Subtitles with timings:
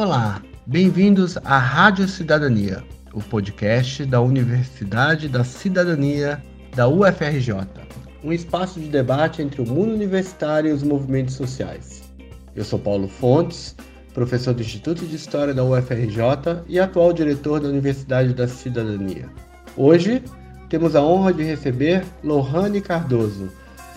[0.00, 6.40] Olá, bem-vindos à Rádio Cidadania, o podcast da Universidade da Cidadania
[6.76, 7.66] da UFRJ,
[8.22, 12.04] um espaço de debate entre o mundo universitário e os movimentos sociais.
[12.54, 13.74] Eu sou Paulo Fontes,
[14.14, 19.28] professor do Instituto de História da UFRJ e atual diretor da Universidade da Cidadania.
[19.76, 20.22] Hoje
[20.68, 23.50] temos a honra de receber Lohane Cardoso,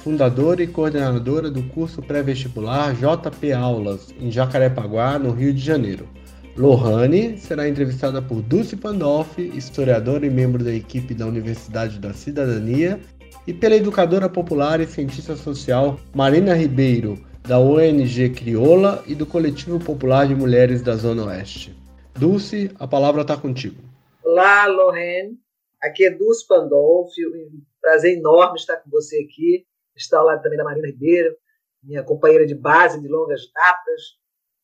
[0.03, 6.09] fundadora e coordenadora do curso pré-vestibular JP Aulas, em Jacarepaguá, no Rio de Janeiro.
[6.57, 12.99] Lohane será entrevistada por Dulce Pandolfi, historiadora e membro da equipe da Universidade da Cidadania,
[13.45, 19.79] e pela educadora popular e cientista social Marina Ribeiro, da ONG Crioula e do Coletivo
[19.79, 21.75] Popular de Mulheres da Zona Oeste.
[22.15, 23.77] Dulce, a palavra está contigo.
[24.23, 25.37] Olá, Lohane.
[25.81, 27.25] Aqui é Dulce Pandolfi.
[27.25, 29.65] Um prazer enorme estar com você aqui.
[29.95, 31.35] Está ao lado também da Marina Ribeiro,
[31.83, 34.01] minha companheira de base de longas datas.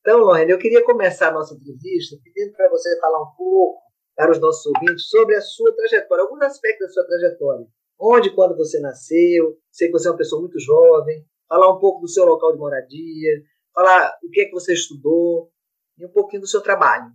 [0.00, 3.80] Então, Lohane, eu queria começar a nossa entrevista pedindo para você falar um pouco
[4.16, 7.66] para os nossos ouvintes sobre a sua trajetória, alguns aspectos da sua trajetória.
[8.00, 12.00] Onde quando você nasceu, sei que você é uma pessoa muito jovem, falar um pouco
[12.00, 13.42] do seu local de moradia,
[13.74, 15.50] falar o que é que você estudou
[15.98, 17.12] e um pouquinho do seu trabalho.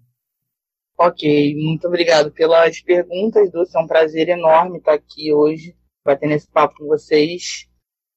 [0.98, 3.75] Ok, muito obrigado pelas perguntas, Dulce.
[3.75, 7.67] É um prazer enorme estar aqui hoje, batendo esse papo com vocês.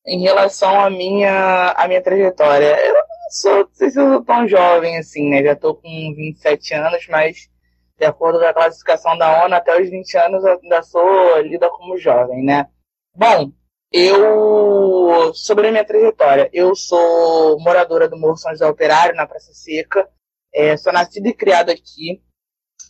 [0.06, 4.24] Em relação à minha, à minha trajetória, eu não sou, não sei se eu sou
[4.24, 5.42] tão jovem assim, né?
[5.42, 7.50] Já estou com 27 anos, mas
[7.98, 11.68] de acordo com a classificação da ONU, até os 20 anos eu ainda sou lida
[11.70, 12.68] como jovem, né?
[13.14, 13.50] Bom,
[13.92, 19.52] eu, sobre a minha trajetória, eu sou moradora do Morro São José Operário, na Praça
[19.54, 20.08] Seca.
[20.54, 22.22] É, sou nascida e criada aqui.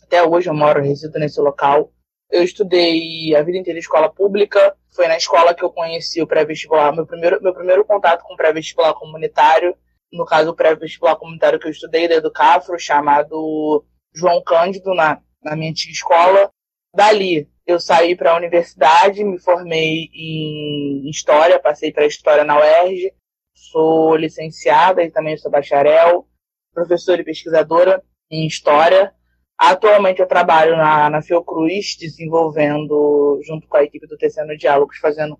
[0.03, 1.91] Até hoje eu moro, resido nesse local.
[2.29, 4.75] Eu estudei a vida inteira em escola pública.
[4.93, 6.93] Foi na escola que eu conheci o pré-vestibular.
[6.93, 9.75] Meu primeiro, meu primeiro contato com o pré-vestibular comunitário,
[10.11, 15.55] no caso, o pré-vestibular comunitário que eu estudei da Educafro, chamado João Cândido, na, na
[15.55, 16.49] minha antiga escola.
[16.95, 23.13] Dali, eu saí para a universidade, me formei em História, passei para História na UERJ,
[23.53, 26.27] sou licenciada e também sou bacharel,
[26.73, 28.01] professora e pesquisadora
[28.31, 29.13] em História.
[29.57, 35.39] Atualmente eu trabalho na, na Fiocruz, desenvolvendo, junto com a equipe do Tecendo Diálogos, fazendo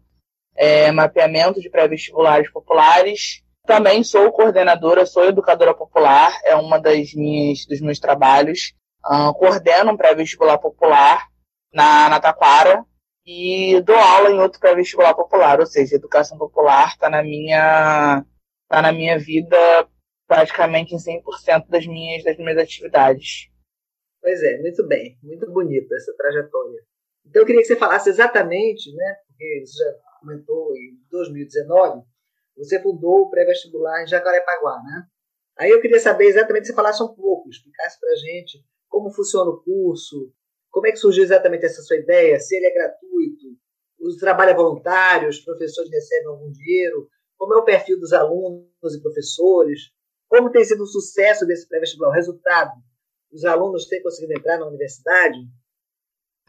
[0.55, 3.43] é, mapeamento de pré-vestibulares populares.
[3.65, 8.73] Também sou coordenadora, sou educadora popular, é uma das minhas dos meus trabalhos.
[9.05, 11.27] Uh, coordeno um pré-vestibular popular
[11.71, 12.83] na, na Taquara
[13.25, 18.25] e dou aula em outro pré-vestibular popular, ou seja, educação popular está na minha
[18.67, 19.57] tá na minha vida
[20.27, 23.49] praticamente em 100% das minhas das minhas atividades.
[24.27, 26.81] Pois é, muito bem, muito bonita essa trajetória.
[27.25, 32.03] Então eu queria que você falasse exatamente, né, porque você já comentou em 2019,
[32.57, 35.07] você fundou o pré-vestibular em Jacarepaguá, né?
[35.57, 39.63] Aí eu queria saber exatamente se falasse um pouco, explicasse para gente como funciona o
[39.63, 40.29] curso,
[40.71, 42.37] como é que surgiu exatamente essa sua ideia?
[42.37, 43.57] Se ele é gratuito?
[43.97, 45.29] O trabalho é voluntário?
[45.29, 47.07] Os professores recebem algum dinheiro?
[47.37, 49.83] Como é o perfil dos alunos e professores?
[50.27, 52.09] Como tem sido o sucesso desse pré-vestibular?
[52.09, 52.73] O resultado?
[53.31, 55.37] Os alunos têm conseguido entrar na universidade?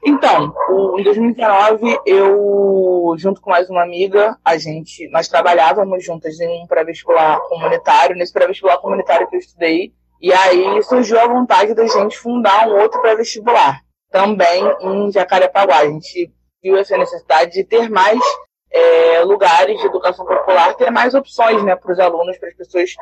[0.05, 0.55] Então,
[0.97, 6.67] em 2019, eu, junto com mais uma amiga, a gente, nós trabalhávamos juntas em um
[6.69, 12.17] pré-vestibular comunitário, nesse pré-vestibular comunitário que eu estudei, e aí surgiu a vontade da gente
[12.17, 15.79] fundar um outro pré-vestibular também em Jacarepaguá.
[15.79, 18.21] A gente viu essa necessidade de ter mais
[18.71, 22.95] é, lugares de educação popular, ter mais opções né, para os alunos, para as pessoas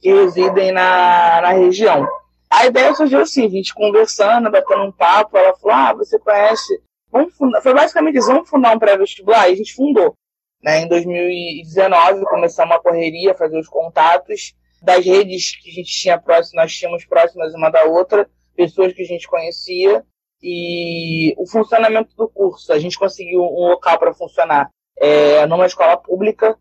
[0.00, 2.06] que residem na, na região.
[2.54, 6.80] A ideia surgiu assim, a gente conversando, batendo um papo, ela falou, ah, você conhece...
[7.10, 7.60] Vamos fundar.
[7.62, 10.14] Foi basicamente isso, vamos fundar um pré-vestibular, e a gente fundou.
[10.62, 10.80] Né?
[10.80, 16.60] Em 2019, começamos a correria, fazer os contatos das redes que a gente tinha próximo,
[16.60, 20.04] nós tínhamos próximas uma da outra, pessoas que a gente conhecia,
[20.42, 22.72] e o funcionamento do curso.
[22.72, 26.56] A gente conseguiu um local para funcionar é, numa escola pública,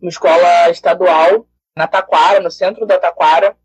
[0.00, 3.56] uma escola estadual, na Taquara, no centro da Taquara.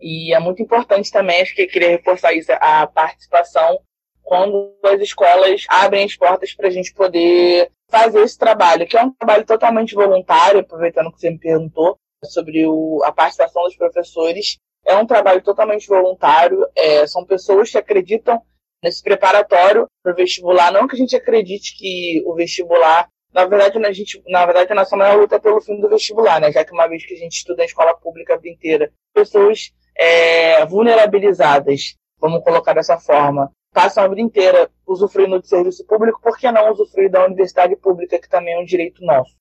[0.00, 3.80] E é muito importante também, acho que eu queria reforçar isso, a participação
[4.22, 9.02] quando as escolas abrem as portas para a gente poder fazer esse trabalho, que é
[9.02, 14.58] um trabalho totalmente voluntário, aproveitando que você me perguntou sobre o, a participação dos professores.
[14.86, 18.40] É um trabalho totalmente voluntário, é, são pessoas que acreditam
[18.82, 20.72] nesse preparatório para o vestibular.
[20.72, 24.74] Não que a gente acredite que o vestibular, na verdade, a gente, na verdade, a
[24.74, 26.50] nossa maior luta é pelo fim do vestibular, né?
[26.50, 29.72] Já que uma vez que a gente estuda em escola pública a vida inteira, pessoas
[30.00, 36.38] é, vulnerabilizadas, vamos colocar dessa forma, passam a vida inteira usufruindo de serviço público, por
[36.38, 39.36] que não usufruir da universidade pública, que também é um direito nosso?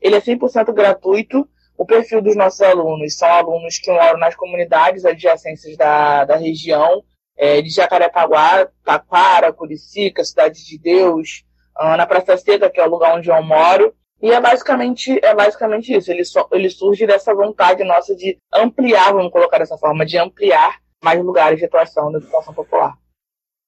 [0.00, 5.04] Ele é 100% gratuito, O perfil dos nossos alunos são alunos que moram nas comunidades
[5.04, 7.02] adjacentes da, da região,
[7.36, 11.44] é, de Jacarepaguá, Taquara, Curicica, Cidade de Deus,
[11.76, 13.92] na Praça Seca, que é o lugar onde eu moro.
[14.24, 16.10] E é basicamente, é basicamente isso.
[16.10, 20.80] Ele, so, ele surge dessa vontade nossa de ampliar, vamos colocar dessa forma, de ampliar
[21.04, 22.96] mais lugares de atuação da educação popular.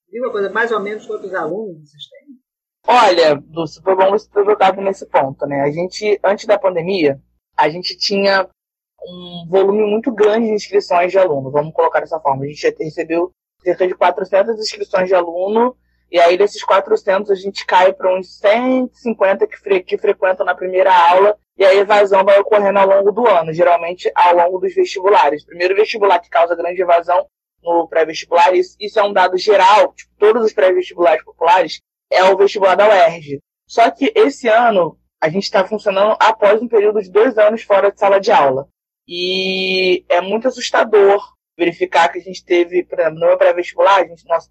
[0.09, 2.39] Diga uma coisa, mais ou menos quantos alunos vocês têm?
[2.89, 5.61] Olha, Dulce, foi bom você ter tocado nesse ponto, né?
[5.61, 7.21] A gente, antes da pandemia,
[7.55, 8.49] a gente tinha
[9.07, 12.45] um volume muito grande de inscrições de aluno, vamos colocar dessa forma.
[12.45, 13.31] A gente recebeu
[13.63, 15.77] cerca de 400 inscrições de aluno,
[16.11, 20.55] e aí desses 400 a gente cai para uns 150 que, fre que frequentam na
[20.55, 24.75] primeira aula, e a evasão vai ocorrendo ao longo do ano, geralmente ao longo dos
[24.75, 25.45] vestibulares.
[25.45, 27.27] Primeiro vestibular que causa grande evasão
[27.63, 31.81] no pré-vestibular, isso, isso é um dado geral, tipo, todos os pré-vestibulares populares,
[32.11, 33.41] é o vestibular da UERJ.
[33.67, 37.91] Só que esse ano a gente está funcionando após um período de dois anos fora
[37.91, 38.69] de sala de aula.
[39.09, 44.05] E é muito assustador verificar que a gente teve, exemplo, no meu pré-vestibular,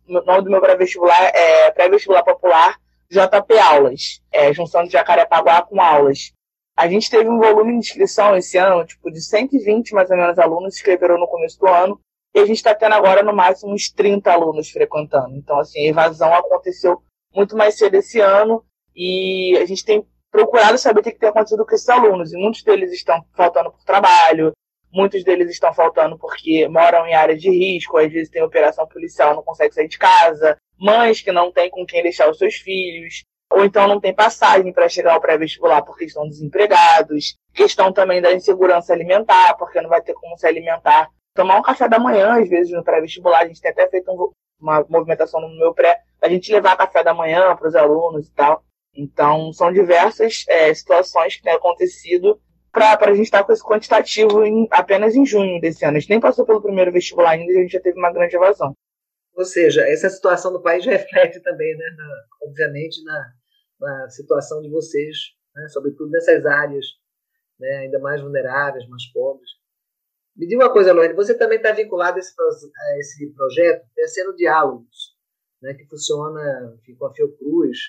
[0.08, 2.80] o nome do meu pré-vestibular é pré-vestibular popular
[3.10, 6.34] JP Aulas, é, junção de Jacarepaguá com aulas.
[6.78, 10.38] A gente teve um volume de inscrição esse ano, tipo, de 120 mais ou menos
[10.40, 12.00] alunos se inscreveram no começo do ano,
[12.34, 15.36] e a gente está tendo agora no máximo uns 30 alunos frequentando.
[15.36, 17.02] Então, assim, a evasão aconteceu
[17.34, 21.66] muito mais cedo esse ano, e a gente tem procurado saber o que tem acontecido
[21.66, 24.52] com esses alunos, e muitos deles estão faltando por trabalho,
[24.96, 29.36] muitos deles estão faltando porque moram em áreas de risco, às vezes tem operação policial,
[29.36, 33.24] não consegue sair de casa, mães que não têm com quem deixar os seus filhos,
[33.52, 38.34] ou então não tem passagem para chegar ao pré-vestibular porque estão desempregados, questão também da
[38.34, 41.10] insegurança alimentar, porque não vai ter como se alimentar.
[41.36, 44.32] Tomar um café da manhã, às vezes, no pré-vestibular, a gente tem até feito um,
[44.62, 48.34] uma movimentação no meu pré, a gente levar café da manhã para os alunos e
[48.34, 48.64] tal.
[48.96, 52.40] Então, são diversas é, situações que têm acontecido
[52.76, 55.98] para a gente estar tá com esse quantitativo em, apenas em junho desse ano.
[55.98, 58.36] A gente nem passou pelo primeiro vestibular ainda e a gente já teve uma grande
[58.36, 58.76] evasão.
[59.34, 63.34] Ou seja, essa situação do país reflete também, né, na, obviamente, na,
[63.80, 65.18] na, situação de vocês,
[65.56, 66.86] né, sobretudo nessas áreas
[67.60, 69.50] né, ainda mais vulneráveis, mais pobres.
[70.36, 74.36] Me diga uma coisa, Lorene, você também está vinculado a esse, a esse projeto, Terceiro
[74.36, 75.16] Diálogos,
[75.62, 77.80] né, que funciona enfim, com a Fiocruz,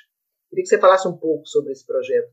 [0.49, 2.31] Queria que você falasse um pouco sobre esse projeto.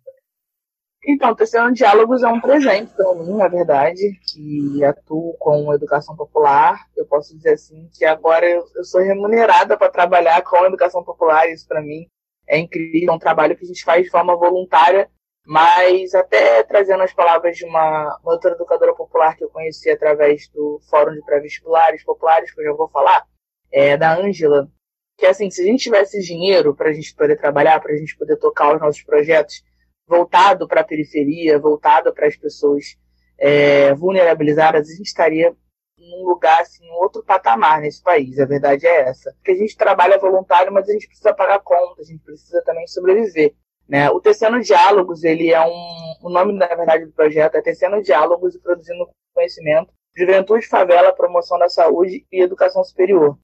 [1.05, 6.87] Então, Terceiro Diálogos é um presente para mim, na verdade, que atuo com educação popular.
[6.95, 11.49] Eu posso dizer assim que agora eu, eu sou remunerada para trabalhar com educação popular.
[11.49, 12.07] Isso para mim
[12.47, 13.11] é incrível.
[13.11, 15.09] É um trabalho que a gente faz de forma voluntária,
[15.45, 20.47] mas até trazendo as palavras de uma, uma outra educadora popular que eu conheci através
[20.49, 23.25] do Fórum de Pré-Vestibulares Populares, que eu já vou falar,
[23.69, 24.69] é da Ângela,
[25.17, 28.17] que assim, se a gente tivesse dinheiro para a gente poder trabalhar, para a gente
[28.17, 29.61] poder tocar os nossos projetos
[30.07, 32.97] voltado para a periferia, voltado para as pessoas
[33.37, 35.55] é, vulnerabilizadas, a gente estaria
[35.97, 38.39] num lugar, assim, um outro patamar nesse país.
[38.39, 39.31] A verdade é essa.
[39.33, 42.87] Porque a gente trabalha voluntário, mas a gente precisa pagar conta, a gente precisa também
[42.87, 43.53] sobreviver.
[43.87, 44.09] Né?
[44.09, 46.15] O Tecendo Diálogos, ele é um.
[46.21, 51.59] O nome, na verdade, do projeto é Tecendo Diálogos e Produzindo Conhecimento, Juventude, Favela, Promoção
[51.59, 53.37] da Saúde e Educação Superior.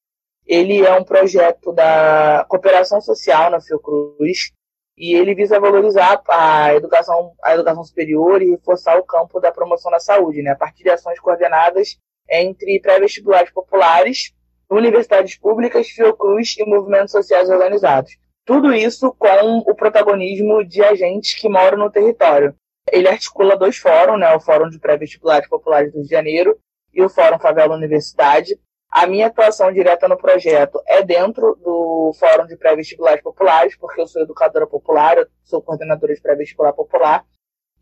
[0.46, 4.52] Ele é um projeto da cooperação social na Fiocruz
[5.00, 9.90] e ele visa valorizar a educação, a educação superior e reforçar o campo da promoção
[9.90, 11.98] da saúde, né, a partir de ações coordenadas
[12.30, 14.34] entre pré-vestibulares populares,
[14.70, 18.18] universidades públicas, Fiocruz e movimentos sociais organizados.
[18.46, 22.54] Tudo isso com o protagonismo de agentes que moram no território.
[22.92, 26.60] Ele articula dois fóruns, né, o Fórum de Pré-Vestibulares Populares do Rio de Janeiro
[26.94, 32.48] e o Fórum Favela Universidade, a minha atuação direta no projeto é dentro do Fórum
[32.48, 37.24] de Pré-Vestibulares Populares, porque eu sou educadora popular, eu sou coordenadora de pré-vestibular popular.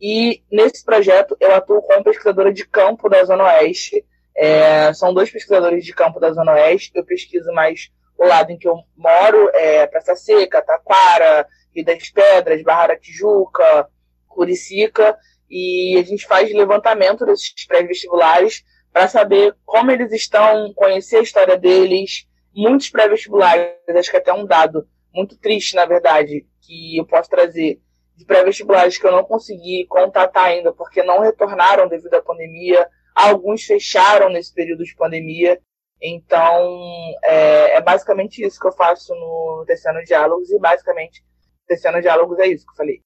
[0.01, 4.05] E nesse projeto eu atuo como pesquisadora de campo da Zona Oeste.
[4.35, 6.91] É, são dois pesquisadores de campo da Zona Oeste.
[6.93, 12.09] Eu pesquiso mais o lado em que eu moro, é, Praça Seca, Taquara, Rio das
[12.09, 13.87] Pedras, Barra da Tijuca,
[14.27, 15.17] Curicica.
[15.49, 18.63] E a gente faz levantamento desses pré-vestibulares
[18.97, 22.27] para saber como eles estão, conhecer a história deles.
[22.51, 27.79] Muitos pré-vestibulares, acho que até um dado muito triste, na verdade, que eu posso trazer
[28.15, 32.89] de pré-vestibulares que eu não consegui contatar ainda, porque não retornaram devido à pandemia.
[33.13, 35.61] Alguns fecharam nesse período de pandemia.
[36.01, 36.81] Então,
[37.23, 41.23] é, é basicamente isso que eu faço no Tecendo Diálogos, e basicamente,
[41.67, 43.03] Tecendo Diálogos é isso que eu falei.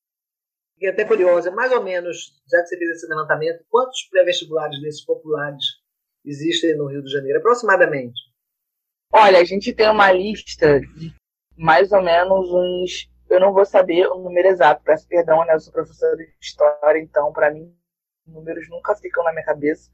[0.76, 5.04] Fiquei até curiosa, mais ou menos, já que você fez esse levantamento, quantos pré-vestibulares desses
[5.04, 5.81] populares
[6.25, 8.20] existem no Rio de Janeiro, aproximadamente?
[9.12, 11.13] Olha, a gente tem uma lista de
[11.58, 13.10] mais ou menos uns.
[13.30, 15.54] Eu não vou saber o número exato, peço perdão, né?
[15.54, 17.74] Eu sou professora de história, então para mim
[18.25, 19.92] números nunca ficam na minha cabeça.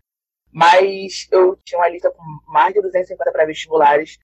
[0.51, 4.17] Mas eu tinha uma lista com mais de 250 pré-vestibulares,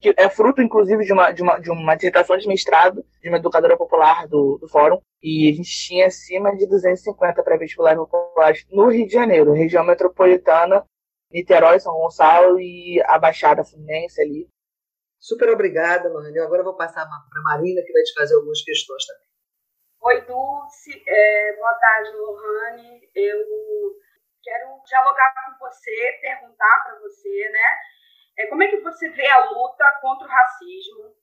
[0.00, 3.36] que é fruto, inclusive, de uma, de uma, de uma dissertação de mestrado de uma
[3.38, 5.00] educadora popular do, do fórum.
[5.22, 10.84] E a gente tinha acima de 250 pré-vestibulares populares no Rio de Janeiro, região metropolitana,
[11.30, 14.48] Niterói, São Gonçalo e a Baixada Fluminense ali.
[15.18, 16.38] Super obrigada, Lohane.
[16.40, 19.30] Agora eu vou passar para a Marina, que vai te fazer algumas questões também.
[20.02, 21.04] Oi, Dulce.
[21.06, 23.10] É, boa tarde, Lohane.
[23.14, 23.38] Eu
[24.42, 27.76] quero dialogar com você, perguntar para você, né?
[28.38, 31.14] É, como é que você vê a luta contra o racismo,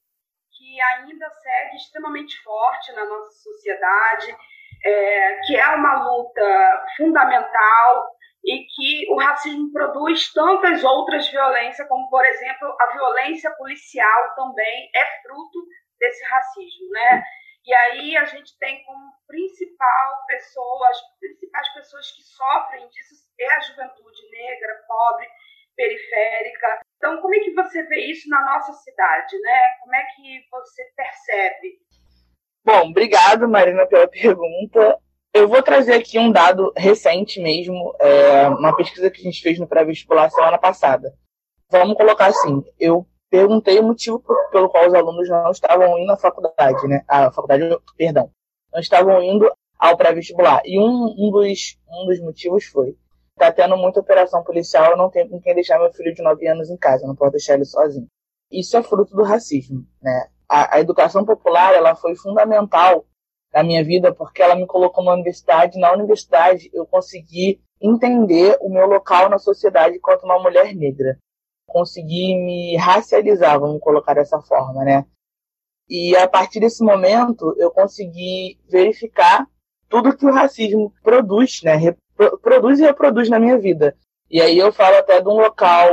[0.55, 4.37] que ainda segue extremamente forte na nossa sociedade,
[4.85, 12.09] é, que é uma luta fundamental e que o racismo produz tantas outras violências, como,
[12.09, 15.59] por exemplo, a violência policial também é fruto
[15.99, 17.23] desse racismo, né?
[17.65, 23.53] E aí a gente tem como principal pessoa, as principais pessoas que sofrem disso é
[23.53, 25.27] a juventude negra, pobre,
[25.75, 26.79] periférica.
[26.97, 29.59] Então, como é que você vê isso na nossa cidade, né?
[29.81, 31.79] Como é que você percebe?
[32.65, 34.97] Bom, obrigado, Marina, pela pergunta.
[35.37, 39.59] Eu vou trazer aqui um dado recente mesmo, é, uma pesquisa que a gente fez
[39.59, 41.13] no pré-vestibular semana passada.
[41.69, 46.17] Vamos colocar assim, eu perguntei o motivo pelo qual os alunos não estavam indo à
[46.17, 47.03] faculdade, né?
[47.07, 47.63] À faculdade,
[47.95, 48.31] perdão,
[48.73, 50.59] não estavam indo ao pré-vestibular.
[50.65, 52.97] E um, um, dos, um dos motivos foi:
[53.35, 56.47] tá tendo muita operação policial, eu não tenho com quem deixar meu filho de 9
[56.47, 58.07] anos em casa, não posso deixar ele sozinho.
[58.51, 60.29] Isso é fruto do racismo, né?
[60.49, 63.05] A, a educação popular, ela foi fundamental
[63.57, 65.79] na minha vida porque ela me colocou na universidade.
[65.79, 71.17] Na universidade, eu consegui entender o meu local na sociedade enquanto uma mulher negra
[71.65, 75.05] conseguir me racializar, vamos colocar dessa forma, né?
[75.89, 79.45] E a partir desse momento eu consegui verificar
[79.89, 81.73] tudo que o racismo produz, né?
[82.41, 83.97] Produz e reproduz na minha vida.
[84.29, 85.89] E aí eu falo até de um local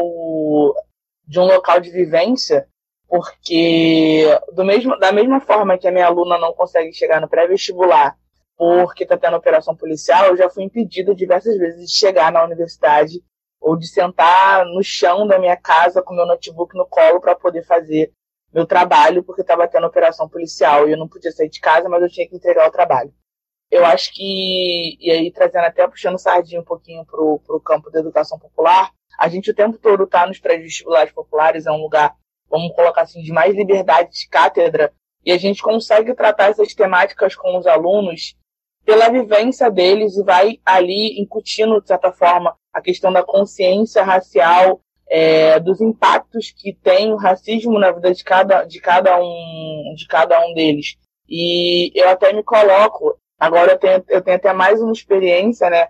[1.27, 2.69] de um local de vivência,
[3.15, 8.19] porque do mesmo, da mesma forma que a minha aluna não consegue chegar no pré-vestibular
[8.57, 13.23] porque está tendo operação policial, eu já fui impedida diversas vezes de chegar na universidade
[13.61, 17.65] ou de sentar no chão da minha casa com meu notebook no colo para poder
[17.65, 18.13] fazer
[18.53, 22.03] meu trabalho, porque estava tendo operação policial e eu não podia sair de casa, mas
[22.03, 23.15] eu tinha que entregar o trabalho.
[23.71, 28.01] Eu acho que, e aí trazendo até puxando sardinha um pouquinho para o campo da
[28.01, 32.17] educação popular, a gente o tempo todo está nos pré-vestibulares populares, é um lugar,
[32.51, 34.93] vamos colocar assim, de mais liberdade de cátedra,
[35.25, 38.37] e a gente consegue tratar essas temáticas com os alunos
[38.85, 44.81] pela vivência deles e vai ali incutindo, de certa forma, a questão da consciência racial,
[45.09, 50.07] é, dos impactos que tem o racismo na vida de cada, de cada um de
[50.07, 50.97] cada um deles.
[51.29, 55.89] E eu até me coloco, agora eu tenho, eu tenho até mais uma experiência, né,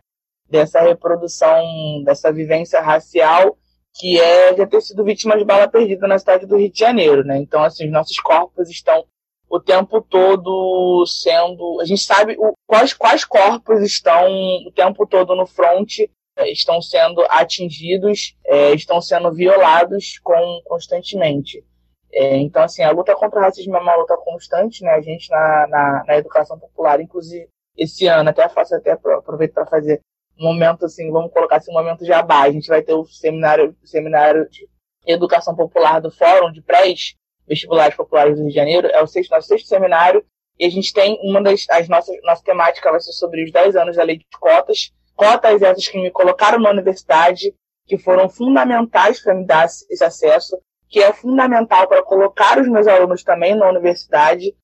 [0.49, 1.64] dessa reprodução,
[2.04, 3.56] dessa vivência racial,
[3.94, 7.24] que é de ter sido vítima de bala perdida na cidade do Rio de Janeiro,
[7.24, 7.38] né?
[7.38, 9.04] Então, assim, os nossos corpos estão
[9.48, 11.80] o tempo todo sendo.
[11.80, 14.28] A gente sabe o, quais, quais corpos estão
[14.66, 16.00] o tempo todo no front
[16.36, 21.64] é, estão sendo atingidos, é, estão sendo violados com, constantemente.
[22.12, 24.90] É, então, assim, a luta contra o racismo é uma luta constante, né?
[24.90, 29.66] A gente na, na, na educação popular, inclusive esse ano, até faço até aproveito para
[29.66, 30.00] fazer
[30.38, 32.42] um momento assim, vamos colocar assim, um momento de abá.
[32.42, 34.68] A gente vai ter o seminário, seminário de
[35.06, 37.14] educação popular do Fórum de Prés,
[37.46, 40.24] vestibulares populares do Rio de Janeiro, é o sexto, nosso sexto seminário,
[40.58, 43.76] e a gente tem uma das as nossas nossa temática vai ser sobre os 10
[43.76, 47.54] anos da lei de cotas, cotas essas que me colocaram na universidade,
[47.86, 52.86] que foram fundamentais para me dar esse acesso, que é fundamental para colocar os meus
[52.86, 54.54] alunos também na universidade.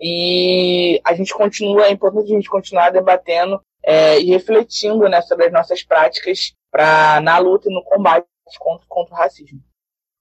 [0.00, 5.46] E a gente continua, é importante a gente continuar debatendo é, e refletindo né, sobre
[5.46, 8.26] as nossas práticas pra, na luta e no combate
[8.58, 9.60] contra, contra o racismo.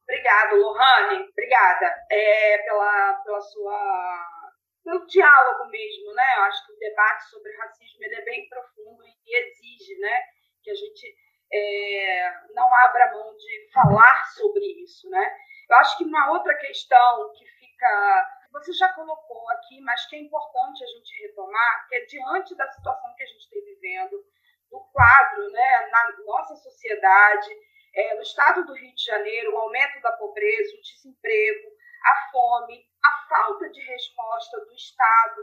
[0.04, 1.28] Obrigada, Lohane.
[1.30, 4.46] Obrigada é, pela, pela sua
[4.86, 6.24] pelo diálogo mesmo, né?
[6.38, 10.22] Eu acho que o debate sobre racismo ele é bem profundo e exige, né,
[10.62, 11.16] que a gente
[11.52, 15.28] é, não abra mão de falar sobre isso, né?
[15.70, 18.28] Eu acho que uma outra questão que fica,
[18.66, 22.68] você já colocou aqui, mas que é importante a gente retomar, que é diante da
[22.72, 24.26] situação que a gente está vivendo,
[24.72, 27.50] do quadro, né, na nossa sociedade,
[27.94, 31.70] é, no estado do Rio de Janeiro, o aumento da pobreza, o desemprego,
[32.04, 35.42] a fome, a falta de resposta do Estado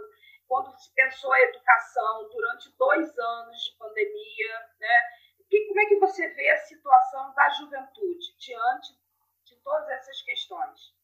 [0.48, 5.02] quando se pensou a educação durante dois anos de pandemia, né?
[5.48, 8.92] Que, como é que você vê a situação da juventude diante
[9.44, 10.94] de todas essas questões?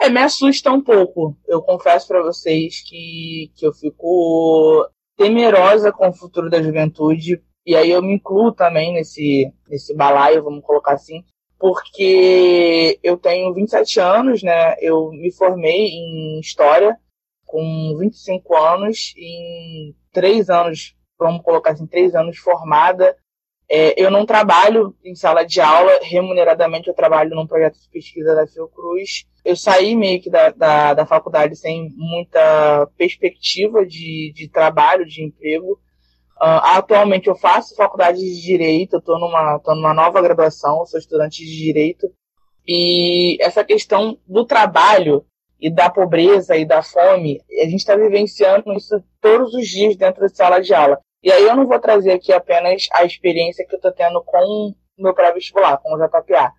[0.00, 1.36] É, me assusta um pouco.
[1.46, 7.76] Eu confesso para vocês que, que eu fico temerosa com o futuro da juventude e
[7.76, 11.22] aí eu me incluo também nesse, nesse balaio, vamos colocar assim,
[11.58, 14.74] porque eu tenho 27 anos, né?
[14.80, 16.96] Eu me formei em História
[17.44, 23.14] com 25 anos, em três anos, vamos colocar assim, três anos formada.
[23.70, 28.34] É, eu não trabalho em sala de aula, remuneradamente eu trabalho num projeto de pesquisa
[28.34, 29.26] da Fiocruz.
[29.44, 35.22] Eu saí meio que da, da, da faculdade sem muita perspectiva de, de trabalho, de
[35.22, 35.78] emprego.
[36.40, 41.56] Uh, atualmente eu faço faculdade de Direito, estou numa, numa nova graduação, sou estudante de
[41.56, 42.08] Direito,
[42.66, 45.24] e essa questão do trabalho
[45.60, 50.20] e da pobreza e da fome, a gente está vivenciando isso todos os dias dentro
[50.20, 51.00] da sala de aula.
[51.22, 54.38] E aí eu não vou trazer aqui apenas a experiência que eu estou tendo com
[54.38, 56.52] o meu pré-vestibular, com o JPA.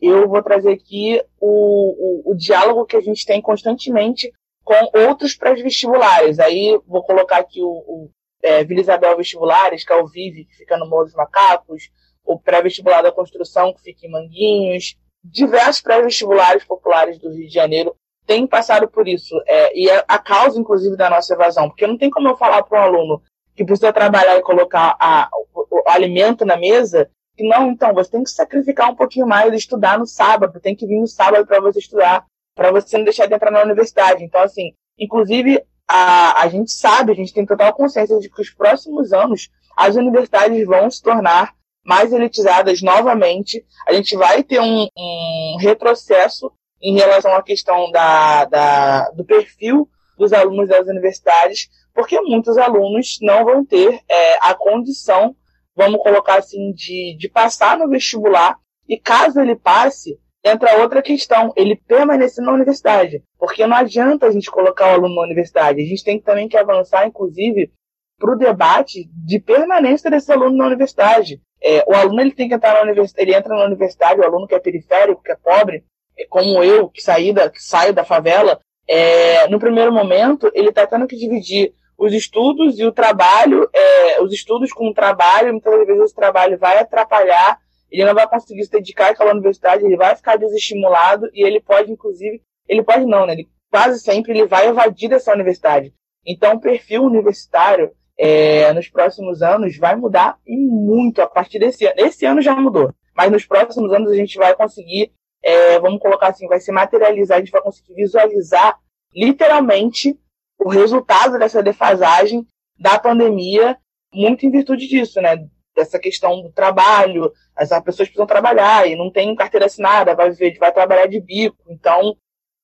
[0.00, 4.32] Eu vou trazer aqui o, o, o diálogo que a gente tem constantemente
[4.64, 4.74] com
[5.06, 6.38] outros pré-vestibulares.
[6.38, 8.10] Aí vou colocar aqui o, o
[8.42, 11.90] é, Vila Isabel Vestibulares, que é o VIVE, que fica no Morro dos Macacos,
[12.24, 17.94] o pré-vestibular da construção, que fica em Manguinhos, diversos pré-vestibulares populares do Rio de Janeiro
[18.26, 21.98] têm passado por isso, é, e é a causa, inclusive, da nossa evasão, porque não
[21.98, 23.22] tem como eu falar para um aluno
[23.54, 28.10] que precisa trabalhar e colocar a, o, o, alimento na mesa, que não, então, você
[28.10, 31.60] tem que sacrificar um pouquinho mais, estudar no sábado, tem que vir no sábado para
[31.60, 34.24] você estudar, para você não deixar de entrar na universidade.
[34.24, 38.50] Então, assim, inclusive, a, a gente sabe, a gente tem total consciência de que os
[38.50, 41.54] próximos anos as universidades vão se tornar
[41.84, 43.64] mais elitizadas novamente.
[43.86, 49.88] A gente vai ter um, um retrocesso em relação à questão da, da, do perfil
[50.16, 55.34] dos alunos das universidades, porque muitos alunos não vão ter é, a condição,
[55.74, 58.56] vamos colocar assim, de, de passar no vestibular,
[58.88, 63.22] e caso ele passe, entra outra questão, ele permanecer na universidade.
[63.38, 65.80] Porque não adianta a gente colocar o aluno na universidade.
[65.80, 67.70] A gente tem também que avançar, inclusive,
[68.18, 71.40] para o debate de permanência desse aluno na universidade.
[71.62, 74.46] É, o aluno ele tem que entrar na universidade, ele entra na universidade, o aluno
[74.46, 75.84] que é periférico, que é pobre,
[76.18, 80.70] é como eu, que, saí da, que saio da favela, é, no primeiro momento, ele
[80.70, 85.52] está tendo que dividir os estudos e o trabalho, é, os estudos com o trabalho,
[85.52, 87.58] muitas vezes o trabalho vai atrapalhar
[87.90, 91.90] ele não vai conseguir se dedicar àquela universidade, ele vai ficar desestimulado e ele pode,
[91.90, 93.32] inclusive, ele pode não, né?
[93.32, 95.92] Ele, quase sempre ele vai evadir dessa universidade.
[96.24, 101.84] Então, o perfil universitário é, nos próximos anos vai mudar e muito a partir desse
[101.84, 101.94] ano.
[101.98, 106.28] Esse ano já mudou, mas nos próximos anos a gente vai conseguir, é, vamos colocar
[106.28, 108.78] assim, vai se materializar, a gente vai conseguir visualizar
[109.12, 110.16] literalmente
[110.64, 112.46] o resultado dessa defasagem
[112.78, 113.76] da pandemia,
[114.12, 115.36] muito em virtude disso, né?
[115.74, 120.58] dessa questão do trabalho, as pessoas precisam trabalhar e não tem carteira assinada, vai viver,
[120.58, 121.56] vai trabalhar de bico.
[121.68, 122.16] Então,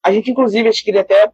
[0.05, 1.31] a gente, inclusive, acho que queria até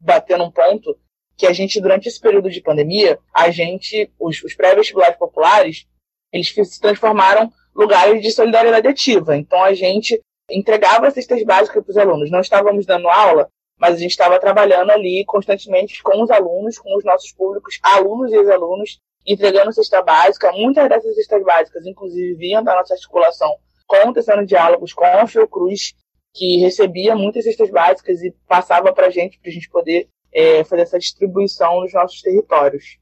[0.00, 0.96] bater num ponto
[1.36, 5.86] que a gente, durante esse período de pandemia, a gente, os, os pré-vestibulares populares,
[6.32, 9.36] eles se transformaram lugares de solidariedade ativa.
[9.36, 12.30] Então, a gente entregava cestas básicas para os alunos.
[12.30, 16.96] Não estávamos dando aula, mas a gente estava trabalhando ali constantemente com os alunos, com
[16.96, 20.50] os nossos públicos, alunos e ex-alunos, entregando cesta básica.
[20.52, 23.54] Muitas dessas cestas básicas, inclusive, vinham da nossa articulação
[23.86, 25.94] com o Tecendo Diálogos, com a Fiocruz,
[26.34, 30.64] que recebia muitas cestas básicas e passava para a gente, para a gente poder é,
[30.64, 32.98] fazer essa distribuição nos nossos territórios.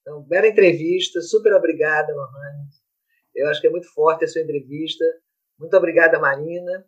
[0.00, 2.68] Então, bela entrevista, super obrigada, Lohane.
[3.34, 5.04] Eu acho que é muito forte a sua entrevista.
[5.58, 6.84] Muito obrigada, Marina.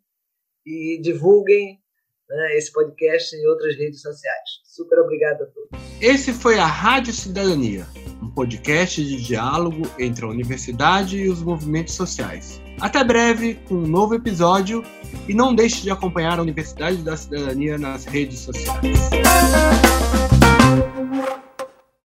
[0.65, 1.81] E divulguem
[2.29, 4.61] né, esse podcast em outras redes sociais.
[4.65, 5.81] Super obrigado a todos.
[6.01, 7.87] Esse foi a Rádio Cidadania,
[8.23, 12.61] um podcast de diálogo entre a universidade e os movimentos sociais.
[12.81, 14.85] Até breve com um novo episódio
[15.27, 18.83] e não deixe de acompanhar a Universidade da Cidadania nas redes sociais.